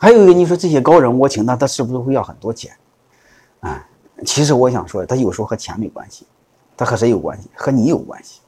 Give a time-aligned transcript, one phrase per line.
[0.00, 2.74] 还有一个，你说这些高人我请他，他是不是会要很多钱？
[3.60, 3.86] 啊，
[4.24, 6.26] 其实我想说，他有时候和钱没关系，
[6.74, 7.50] 他和谁有关系？
[7.54, 8.40] 和你有关系。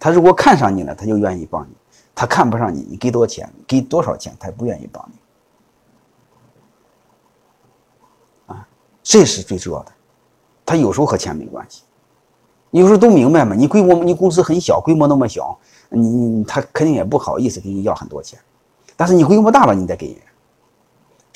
[0.00, 1.70] 他如果看上你了，他就愿意帮你；
[2.12, 5.08] 他看不上你，你给多少钱，给多少钱，他也不愿意帮
[8.48, 8.52] 你。
[8.52, 8.66] 啊，
[9.04, 9.92] 这是最重要的。
[10.66, 11.84] 他有时候和钱没关系，
[12.72, 13.54] 有时候都明白嘛。
[13.54, 15.56] 你规模，你公司很小，规模那么小，
[15.88, 18.36] 你他肯定也不好意思给你要很多钱。
[18.96, 20.22] 但是你规模大了，你再给人。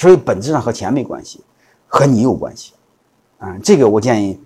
[0.02, 1.40] 所以本质上和钱没关系，
[1.86, 2.72] 和你有关系。
[3.38, 4.36] 啊，这个我建议，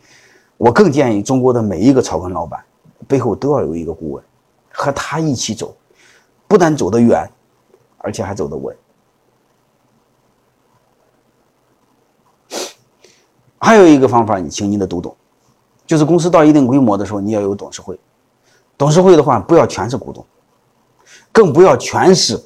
[0.59, 2.63] 我更建议中国的每一个草根老板。
[3.09, 4.23] 背后都要有一个顾问，
[4.71, 5.75] 和他一起走，
[6.47, 7.27] 不但走得远，
[7.97, 8.77] 而且还走得稳。
[13.59, 15.17] 还有一个方法，你请你的读懂，
[15.87, 17.99] 就是公司到一定规模的时候，你要有董事会。
[18.77, 20.23] 董事会的话，不要全是股东，
[21.33, 22.39] 更不要全是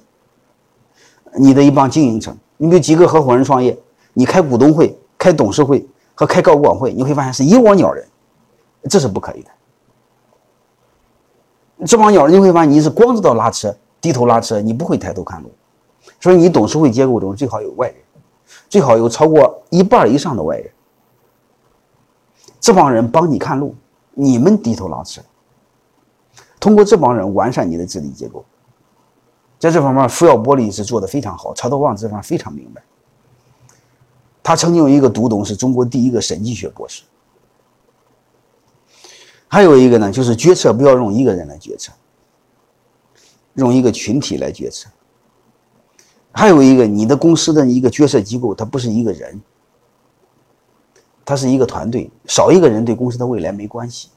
[1.36, 2.36] 你的一帮经营层。
[2.62, 3.74] 你比如几个合伙人创业，
[4.12, 8.06] 你开股东会、开董事会和开高管会，你会发现是一窝鸟人，
[8.82, 9.50] 这是不可以的。
[11.86, 15.50] 这帮鸟人，你会发现你是光知道拉车，低头拉车，你不会抬头看路。
[16.20, 17.96] 所以你董事会结构中最好有外人，
[18.68, 20.70] 最好有超过一半以上的外人。
[22.60, 23.74] 这帮人帮你看路，
[24.12, 25.22] 你们低头拉车。
[26.60, 28.44] 通过这帮人完善你的治理结构。
[29.60, 32.82] 在这方面，福耀玻璃是做的非常好，曹德旺这方面非常明白。
[34.42, 37.02] 他曾经有一个独董是中国第一个审计学博士。
[39.46, 41.92] 还有一个呢，就是决策不要用一个人来决策，
[43.54, 44.88] 用一个群体来决策。
[46.32, 49.38] 还有一个，你的公司的一个决策机构，它不是一个人，
[51.24, 54.08] 它是一个团队，少一个人对公司的未来没关系。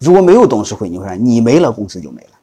[0.00, 2.39] 如果没有董事会，你会发现你没了，公司就没了。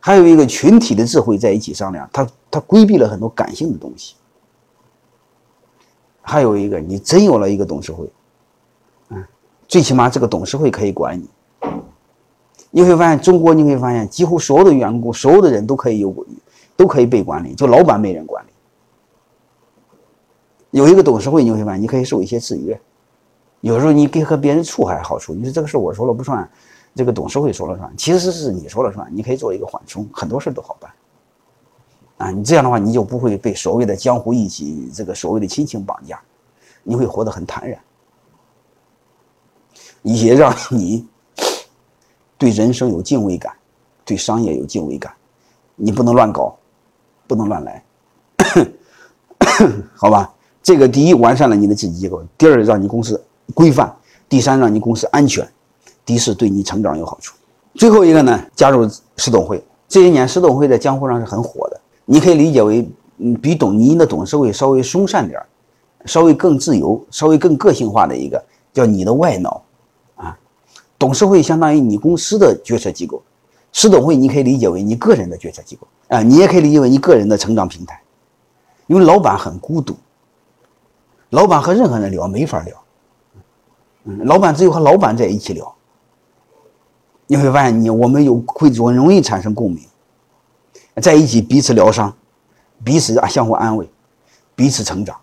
[0.00, 4.16] 还有一个群体的智慧在一起商量，它它规避了很多感性的东西。
[6.22, 8.10] 还有一个，你真有了一个董事会。
[9.10, 9.24] 嗯
[9.68, 11.28] 最起码这个董事会可以管你，
[12.70, 16.26] 你会发现中国你会发现几乎所有的员工，所有的人都可以有，
[16.76, 18.48] 都可以被管理，就老板没人管理。
[20.72, 22.80] 有一个董事会你会发现你可以受一些制约，
[23.60, 26.50] 有时候你给和别人处还好处，你说这个事我说了不算，
[26.94, 30.90] 这个董事会说了算，其实是你说了算，你可以做一个缓冲，很多事都好办。
[32.18, 36.20] 啊，你这样的话你就不会被所谓的江湖义气，这个所谓的亲情绑架，
[36.82, 37.78] 你会活得很坦然。
[40.02, 41.06] 也让 你
[42.36, 43.54] 对人生有敬畏感，
[44.04, 45.12] 对商业有敬畏感。
[45.76, 46.54] 你不能乱搞，
[47.26, 47.84] 不能乱来，
[49.96, 50.30] 好吧？
[50.62, 53.22] 这个第一，完善了你的治理结构；第二，让你公司
[53.54, 53.88] 规范；
[54.28, 55.42] 第三，让你公司安全；
[56.04, 57.34] 的士，对你成长有好处。
[57.74, 59.62] 最后一个呢，加入市董会。
[59.88, 61.80] 这些年，市董会在江湖上是很火的。
[62.04, 62.88] 你可以理解为，
[63.18, 65.40] 嗯，比董您的董事会稍微松散点
[66.06, 69.62] 稍微更自由、稍微更个性化的一个，叫你的外脑
[70.16, 70.36] 啊。
[70.98, 73.22] 董事会相当于你公司的决策机构，
[73.72, 78.00] 市董会你可以理解为你个人的决策机构啊，你也可以理解为你个人的成长平台。
[78.86, 79.94] 因为老板很孤独，
[81.30, 82.76] 老板和任何人聊没法聊，
[84.04, 85.72] 嗯，老板只有和老板在一起聊，
[87.30, 89.80] 你会发现你我们有会容容易产生共鸣，
[91.00, 92.12] 在一起彼此疗伤，
[92.82, 93.88] 彼此啊相互安慰，
[94.56, 95.16] 彼此成长。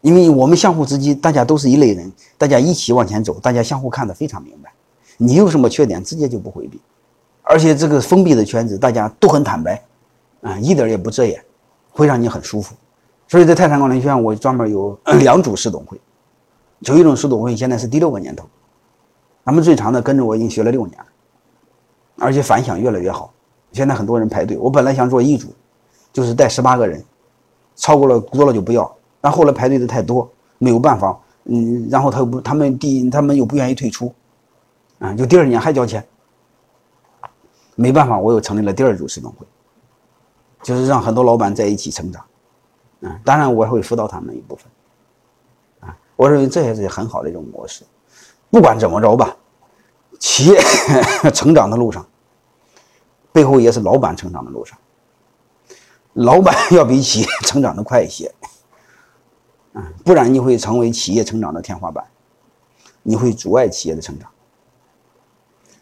[0.00, 4.72] 因为我们相互之间，大家都是一类人，大家一起往前走，大家相互看得非常明白。
[5.18, 6.80] 你有什么缺点，直接就不回避，
[7.42, 9.82] 而且这个封闭的圈子，大家都很坦白，
[10.40, 11.38] 啊，一点也不遮掩，
[11.90, 12.74] 会让你很舒服。
[13.28, 16.00] 所以在泰山管理学院，我专门有 两组师董会，
[16.78, 18.46] 有一种师董会现在是第六个年头，
[19.44, 21.06] 他们最长的跟着我已经学了六年了，
[22.18, 23.32] 而且反响越来越好。
[23.72, 25.52] 现在很多人排队，我本来想做一组，
[26.12, 27.04] 就是带十八个人，
[27.74, 28.90] 超过了多了就不要。
[29.20, 34.14] 但后来排队的太多，没有办法，嗯，然后他又不，他们第他们又不愿意退出，
[34.98, 36.06] 啊，就第二年还交钱，
[37.74, 39.46] 没办法，我又成立了第二组市董会，
[40.62, 42.24] 就是让很多老板在一起成长，
[43.02, 44.70] 啊，当然我还会辅导他们一部分，
[45.80, 47.82] 啊，我认为这也是很好的一种模式，
[48.50, 49.36] 不管怎么着吧，
[50.20, 50.60] 企业
[51.32, 52.06] 成长的路上，
[53.32, 54.78] 背后也是老板成长的路上，
[56.12, 58.32] 老板要比企业成长的快一些。
[60.04, 62.04] 不然你会成为企业成长的天花板，
[63.02, 64.30] 你会阻碍企业的成长。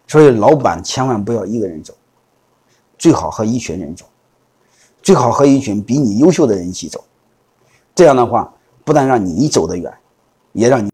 [0.07, 1.93] 所以，老板千万不要一个人走，
[2.97, 4.07] 最好和一群人走，
[5.03, 7.05] 最好和一群比你优秀的人一起走。
[7.95, 8.51] 这样的话，
[8.83, 9.93] 不但让你走得远，
[10.53, 10.91] 也让你。